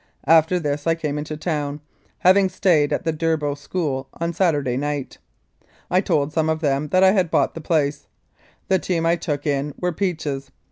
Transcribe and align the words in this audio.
After 0.25 0.59
this 0.59 0.87
I 0.87 0.95
came 0.95 1.19
into 1.19 1.37
town, 1.37 1.79
having 2.17 2.49
stayed 2.49 2.91
at 2.91 3.03
the 3.05 3.13
Durbow 3.13 3.53
School 3.55 4.09
on 4.15 4.33
Saturday 4.33 4.75
night. 4.75 5.19
I 5.91 6.01
told 6.01 6.33
some 6.33 6.49
of 6.49 6.59
them 6.59 6.87
there 6.87 7.01
that 7.01 7.03
I 7.03 7.11
had 7.11 7.29
bought 7.29 7.53
the 7.53 7.61
place. 7.61 8.07
The 8.67 8.79
team 8.79 9.05
I 9.05 9.15
took 9.15 9.45
in 9.45 9.75
were 9.79 9.91
Peach's. 9.91 10.49